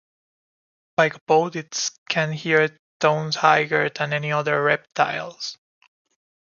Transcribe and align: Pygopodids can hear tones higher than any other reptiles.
Pygopodids 0.97 1.95
can 2.09 2.31
hear 2.33 2.75
tones 2.99 3.35
higher 3.35 3.87
than 3.89 4.13
any 4.13 4.31
other 4.31 4.63
reptiles. 4.63 5.59